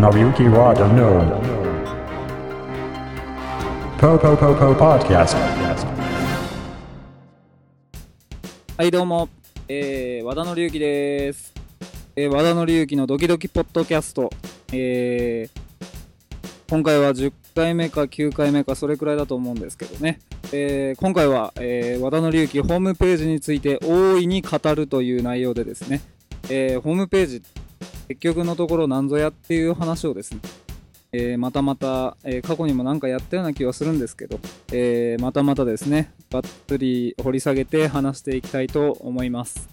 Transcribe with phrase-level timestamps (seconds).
[0.00, 1.42] Naruki Wada no.
[3.98, 5.36] Po Po Po Po Podcast.
[8.78, 9.28] はい、どうも、
[9.68, 11.52] えー、和田の之です。
[12.16, 14.30] えー、和田の之のドキドキポッドキャスト。
[14.72, 15.60] えー、
[16.70, 20.20] 今回は10回目か9回目かそれくらいだと思うんですけどね。
[20.50, 26.00] えー、今回は、えー、和田の之ホームページについて大いに語るという内容でですね、
[26.48, 27.42] えー、ホームページ、
[28.10, 30.40] 結局のところなんぞやっていう話をですね、
[31.12, 34.40] えーまたまた、えー過去にもなんかやったような気はするんですけど、
[34.72, 39.68] えーまたまたですね、がっつり掘り下げて話していきたいと思います。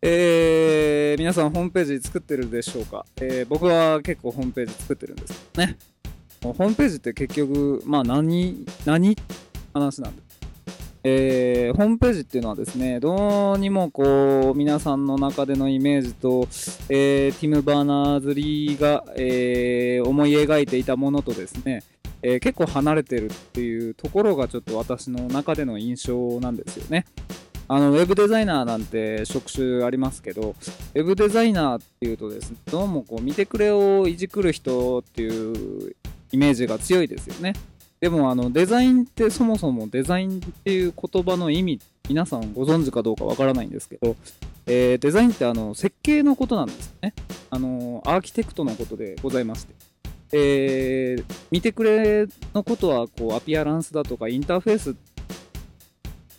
[0.00, 5.76] えー皆さんホームページ作ってるでしょうか、え僕は結構ホームページ作ってるんですけどね。
[6.42, 9.12] ホームページって結局、まあ何、何？
[9.12, 9.22] って
[9.74, 10.25] 話なんで。
[11.08, 16.48] えーホームページっていうのはですね、どうにもこう、皆さんの中でのイメージと、
[16.88, 21.84] えーティム・バーナーズ・リーが、えー思い描いていたものとですね、
[22.22, 27.06] え結構離れてるっていうところがちょっと私の中での印象なんですよね。
[27.68, 30.56] あのウェブデザイナーなんて職種ありますけど、
[30.94, 35.94] ウェブデザイナーっていうとですね、どうもこう見てくれをいじくる人っていう
[36.32, 37.52] イメージが強いですよね。
[38.00, 44.16] でもあのデザインってそもそもデザインっていう言葉の意味、皆さんご存知かどうかわからないんですけど、
[44.66, 47.14] えーデザインってあの設計のことなんですよね。
[47.50, 49.74] あのアーキテクトのことでございまして。
[50.32, 54.96] えー見てくれのことはこうアピアランスだとかインターフェース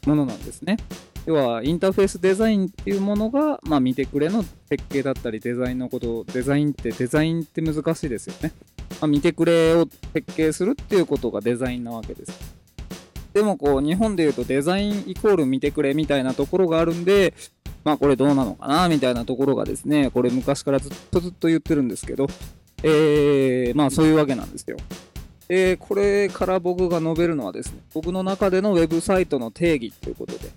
[0.06, 0.78] ものなんですね。
[1.26, 8.54] 要はインターフェースデザインっていうものが、まあ、見てくれの設計だったりデザインのことデザインってデザインって難しいですよね。
[9.02, 12.58] ま、見てくれを設計するっていうことがデザインなわけです。
[13.34, 17.36] でもこう日本で言うとデザインイコール見てくれみたいなところがあるんで
[17.84, 22.28] まあこれどうなのかなみたいなところがですねこれ昔からずっとずっと言ってるんですけど
[22.84, 24.78] えー、まあそういうわけなんですよ。
[25.48, 30.50] でこれから僕が述べるのはですね僕の中でのウェブサイトの定義ということで、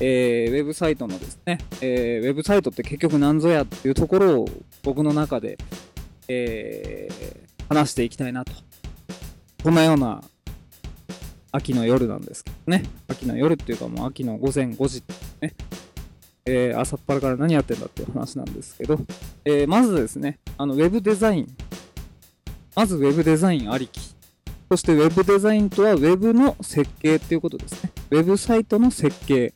[0.00, 4.48] えーウェブサイトのですね、えーウェブサイトって結局何ぞやっていうところを
[4.82, 5.56] 僕の中で、
[6.28, 8.52] えー話していきたいなと
[9.62, 10.22] こんなような
[11.52, 15.02] 秋の夜なんですけどね秋の夜っていうかもう秋の午前5時
[15.40, 15.54] ね
[16.48, 18.98] えー朝っぱらから何やってんだっていう話なんですけど、
[19.44, 21.46] えーまずですね、あのウェブデザイン。
[22.74, 24.14] まずウェブデザインありき。
[24.70, 27.90] そしてウェブデザインとはウェブの設計っていうことですね。
[28.10, 29.52] ウェブサイトの設計。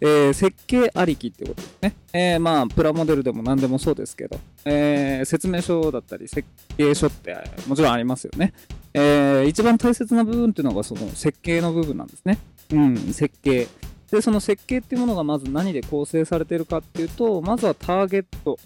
[0.00, 1.94] えー設計ありきってことですね。
[2.12, 6.46] えーまあ、プラモデルでも何でもそうですけど、えー説明書だったり設
[6.76, 8.52] 計書ってもちろんありますよね。
[8.92, 12.38] えー一番大切な部分っていうのがその設計の部分なんですね。
[12.72, 13.66] うん、設計。
[14.10, 18.58] で、その設計っていうものがまず何で構成されてるかっていうと、まずはターゲット、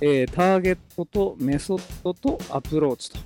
[0.00, 3.18] えーターゲットとメソッドとアプローチと、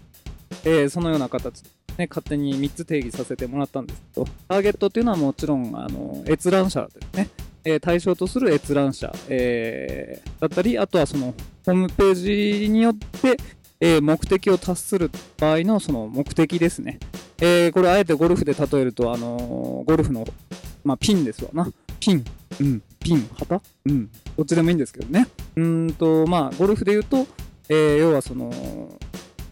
[0.64, 7.28] えーそのような形で、ね、勝手に3つ定義させてもらったんですけど、ターゲットっていうのはもちろんあの閲覧者ですね、
[7.64, 11.34] えー対象とする閲覧者、えーだったり、あとはその
[11.66, 13.36] ホームページによって、
[13.80, 16.98] えー目的を達する場合のその目的ですね。
[17.40, 20.24] えーこれあえてゴルフで例えると、あのーゴルフの
[20.84, 21.70] まあ、ピンですわな。
[21.98, 22.24] ピン。
[22.60, 22.82] うん。
[22.98, 23.28] ピン。
[23.38, 24.10] 旗うん。
[24.36, 25.28] どっちでもいいんですけどね。
[25.56, 27.26] うんと、まあ、ゴルフで言うと、
[27.68, 28.50] えー要はその、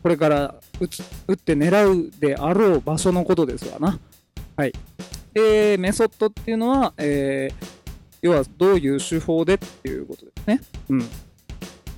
[0.02, 3.98] これから打つ打って狙うであろう場所のことですわな。
[4.56, 4.72] はい。
[5.34, 7.77] で、メソッドっていうのは、えー
[8.22, 10.60] 要はどういう手法でっていうことですね。
[10.90, 10.98] うん。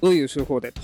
[0.00, 0.80] どういう手法でと。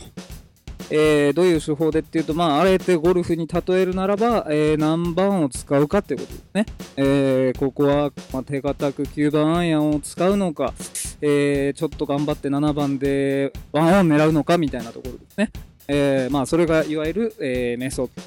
[0.88, 6.66] えーどういう手法でっていうと、まあ、あえてゴルフに例えるならば、えー何番を使うかっていうことですね。
[6.96, 10.72] えーここは、まあ、手堅く9番アイアンを使うのか、
[11.20, 15.50] えーちょっと頑張って7番でワンオン狙うのかみたいなところですね。
[15.88, 18.22] えーまあ、それがいわゆる、えーメソッド、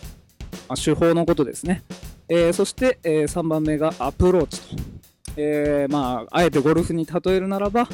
[0.67, 1.83] まあ、手法のことですね。
[2.27, 4.98] えーそして、え3番目がアプローチと。
[5.41, 7.87] えーまあ、あえてゴルフに例えるならば、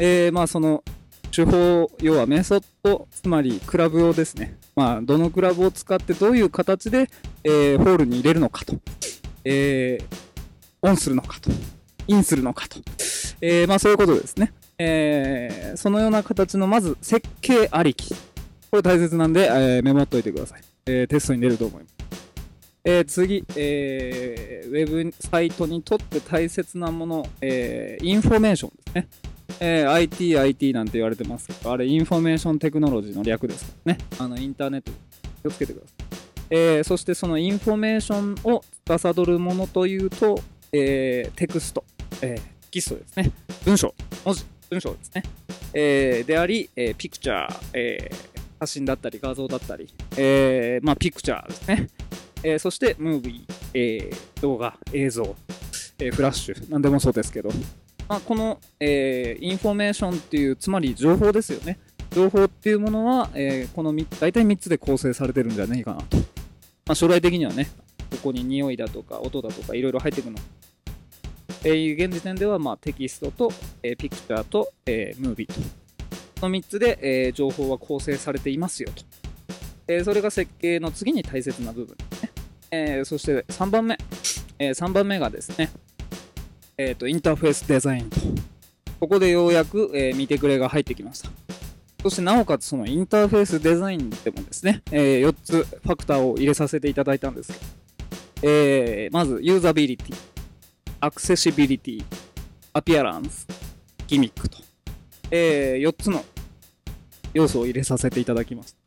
[0.00, 0.82] えーまあ、その
[1.30, 7.08] 手法、要はメソッド、つまりクラブをですね、まあ、どのクラブを使ってどういう形で、
[7.44, 8.74] えーホールに入れるのかと、
[9.44, 9.98] え
[10.82, 11.50] オンするのかと、
[12.08, 12.80] インするのかと、
[13.40, 14.52] えまあ、そういうことですね。
[14.78, 18.12] えそのような形のまず設計ありき。
[18.70, 20.62] これ大切なんで、えメモっといてください。
[20.86, 21.97] えテストに出ると思います。
[22.84, 29.08] えー次、えーウェブサイトにとって大切なもの、えーインフォメーションですね。
[29.60, 33.98] えー IT、IT なんて言われてますけど、あれ、 information technology の略ですからね。
[34.18, 34.92] あの、インターネット、
[35.42, 36.04] 気をつけてください。
[36.50, 40.38] えーそしてそのインフォメーションを司るものというと、
[40.72, 41.84] えーテクスト、
[42.22, 43.30] えーテキストですね。
[43.64, 45.22] 文章、文字、文章ですね。
[45.74, 49.86] えーであり、えーピクチャー、えー写真だったり画像だったり、
[50.16, 51.88] えーまあ、ピクチャーですね。
[52.42, 55.36] えーそして、ムービー、えー動画、映像、
[55.98, 57.50] えーフラッシュ、なんでもそうですけど、
[58.08, 61.78] まあ、この、えーインフォメーションっていう、つまり情報ですよね。
[62.10, 66.16] 情報っていうものは、えーこの大体3つで構成されてるんじゃないかなと。
[66.16, 66.22] ま
[66.92, 67.68] あ、将来的にはね、
[68.10, 70.38] ここに匂いだとか音だとかいろいろ入ってくるの。
[71.64, 73.52] えー現時点では、まあ、テキストと、
[73.82, 75.60] えーピクチャーと、えームービーと。
[76.40, 79.02] この3つで、えー情報は構成されていますよと。
[79.88, 82.30] えーそれが設計の次に大切な部分ね。
[82.70, 83.98] えーそして3番目。
[84.58, 85.70] え3番目がですね、
[86.76, 88.20] えっ、と、インターフェースデザインと。
[89.00, 91.30] ここでようやく、え見てくれが入ってきました。
[92.02, 97.64] そしてなおかつそのインターフェースデザインでもですね、え4つファクターを入れさせていただいたんですけど、
[98.42, 100.16] えまずユーザビリティ、
[101.00, 102.04] アクセシビリティ、
[102.72, 103.46] アピアランス、
[104.06, 104.58] ギミックと、
[105.30, 106.24] え4つの
[107.34, 108.77] 要素を入れさせていただきます。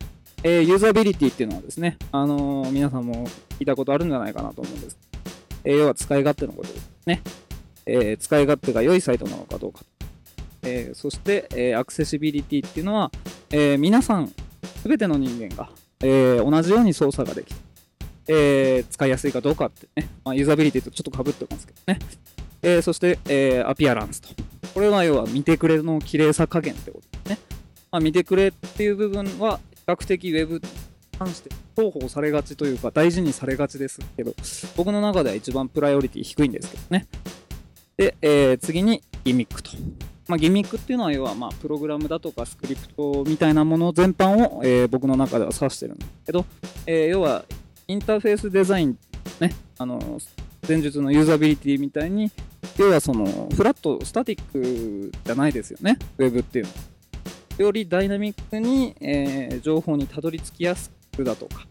[0.44, 3.26] えーユーザビリティっていうのはですね、あのー皆さんも
[3.58, 4.98] 聞いたことあるんじゃないかなと思うんです。
[5.64, 7.22] えー要は使い勝手のことですね。
[7.86, 9.80] え使い勝手が良いサイトなのかどうか。
[10.64, 13.10] えそして、えアクセシビリティっていうのは、
[13.50, 14.32] え皆さん、
[14.82, 15.68] すべての人間が、
[16.00, 17.60] え同じように操作ができて、
[18.28, 21.98] え使いやすいかどうかってね、まあ、ユーザビリティとちょっと被ってますけどね。
[22.62, 24.28] えそして、えアピアランスと。
[24.74, 27.56] これは要は見てくれの綺麗さ加減ってことですね。
[27.90, 29.58] まあ、見てくれっていう部分は
[29.92, 30.60] 較的ウェブに
[31.18, 34.34] 関して重宝されがちというか大事にされがちですけど、
[34.76, 37.06] 僕の中では一番プライオリティ低いんですけどね。
[37.96, 39.70] で、えー次にギミックと。
[40.28, 46.44] まあ、ギミックっていうのは要はまあプログラムだとかスクリプトみたいなもの全般を、えー僕の中では指してるんですけど、
[46.86, 47.44] えー要は
[47.88, 48.98] インターフェースデザイン
[49.40, 50.20] ね、あの
[50.66, 52.30] 前述のユーザビリティみたいに
[52.78, 56.76] 要はそのフラットスタティックじゃないですよねウェブっていうのは
[57.58, 61.66] よりダイナミックに、えー情報にたどり着きやすくだとか、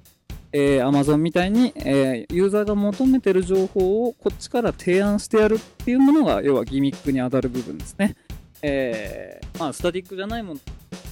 [0.54, 8.16] えー Amazon みたいに、えーユーザーが求めてる情報をこっちから提案してやるっていうものが要はギミックに当たる部分ですね。
[8.62, 10.63] えーまあ、スタティックじゃないものギ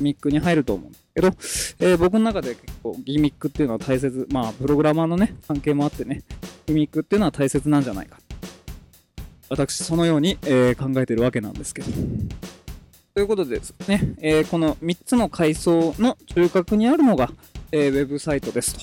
[0.01, 0.97] ミックに入ると思うんで
[1.41, 6.21] すけど、えー僕の中で結構ギミックっていうのは大切、まあ、プログラマーのね、関係もあってね、
[6.67, 8.19] ギミックっていうのは大切なんじゃないか。
[9.49, 11.87] 私、そのように、えー考えてるわけなんですけど。
[13.13, 17.29] ということでですね、えーこの3つの階層の中核にあるのが、
[17.71, 18.81] えーウェブサイトですと。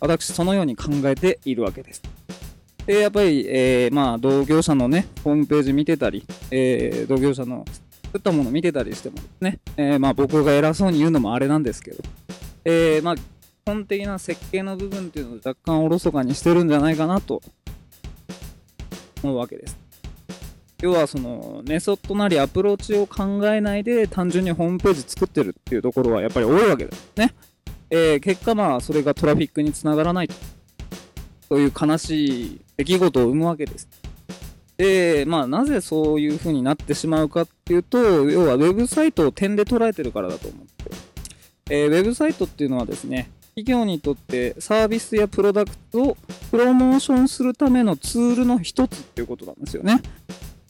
[0.00, 2.02] 私、そのように考えているわけです。
[2.86, 7.64] で、やっぱり、えまあ、同業者のね、ホームページ見てたり、え同業者の
[8.04, 11.98] 作ったもの見てたりしてもね、えまあ、僕が偉そうに言うのもあれなんですけど、
[12.64, 13.20] えまあ、基
[13.66, 17.42] 本的な設計の部分っていうのを若干おろそかにしてるんじゃないかなと
[19.22, 19.87] 思うわけです。
[20.80, 27.34] 要はそのメソッドなりアプローチを考えないで単純にホームページ作ってるっていうところはやっぱり多いわけですね。
[27.90, 30.34] えー結果まあそれがトラフィックにつながらないと。
[31.58, 33.88] いう悲しい出来事を生むわけです。
[34.76, 37.98] で、まあなぜそういう風になってしまうかっていうと、
[38.30, 40.90] 要はウェブサイトを点で捉えてるからだと思って。
[41.70, 46.16] えーウェブサイトっていうのはですね、企業にとってサービスやプロダクトを
[46.50, 50.00] プロモーションするためのツールの一つっていうことなんですよね。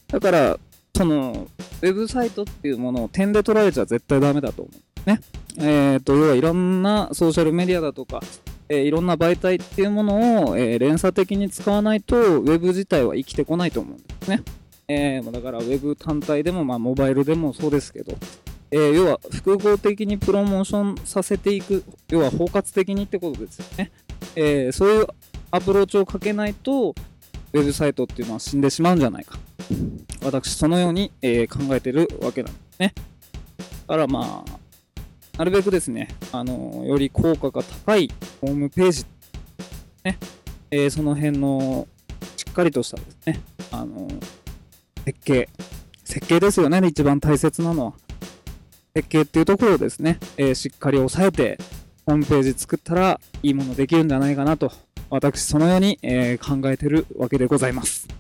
[0.08, 0.58] だから、
[0.96, 1.46] その、
[1.82, 4.70] ウェブサイトっていうものを点で捉えちゃ絶対ダメだと思
[5.06, 5.08] う。
[5.08, 5.20] ね。
[5.58, 8.20] えっ、と、要はいろんなソーシャルメディアだとか、
[8.68, 14.42] えーいろんな媒体っていうものを、えー連鎖的に使わないと、ウェブ自体は生きてこないと思うんですね。
[14.88, 18.16] えーだから、ウェブ単体でも、まあ、モバイルでもそうですけど、
[18.70, 23.90] えー要は複合的にプロモーションさせていく、要は包括的にってことですよね。
[24.36, 25.06] えーそういう
[25.50, 26.94] アプローチをかけないと、
[27.52, 29.38] ウェブサイトっていうのは死んでしまうんじゃないか。
[30.22, 32.94] 私、そのように、えー考えてるわけなんですね。
[33.87, 34.58] だからまあ、
[35.38, 38.10] なるべくですね、あのより効果が高い
[38.40, 39.04] ホームページ、
[40.04, 40.18] ね、
[40.70, 41.87] えーその辺の
[42.37, 44.08] しっかりとしたですね、あの
[45.04, 45.48] 設計、
[46.04, 47.92] 設計ですよね、一番大切なのは。
[48.96, 51.58] 設計っていうところをですね、えーしっかり押さえて、
[52.04, 54.72] ホームページ作ったらいいものできるんじゃないかなと、
[55.08, 58.17] 私そのように、えー考えてるわけでございます。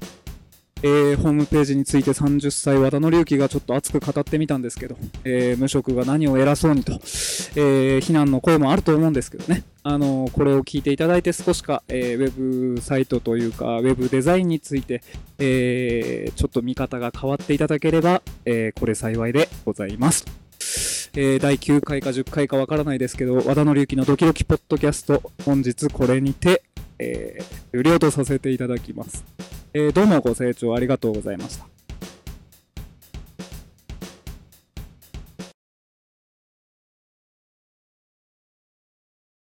[0.82, 15.02] えーホームページについて30歳和田紀之がちょっと熱く語ってみたんですけど、えー無職が何を偉そうにと、えー非難の声もあると思うんですけどね、あのこれを聞いていただいて少しか、えーウェブサイトというか、ウェブデザインについて、
[15.38, 20.24] えちょっと見方が変わっていただければ、えこれ幸いでございます。
[21.16, 26.62] え第9回か10回かわからないですけど、和田紀之のドキドキポッドキャスト、本日これにて、
[27.00, 29.37] えー終了とさせていただきます。
[29.74, 31.77] えーどうもご清聴ありがとうございました。